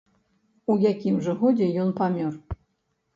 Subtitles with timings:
[0.73, 2.33] У якім жа годзе ён памёр.